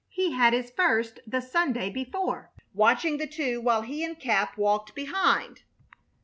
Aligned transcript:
He 0.09 0.31
had 0.31 0.53
his 0.53 0.71
first 0.71 1.19
the 1.27 1.41
Sunday 1.41 1.91
before, 1.91 2.49
watching 2.73 3.17
the 3.19 3.27
two 3.27 3.61
while 3.61 3.83
he 3.83 4.03
and 4.03 4.19
Cap 4.19 4.57
walked 4.57 4.95
behind. 4.95 5.61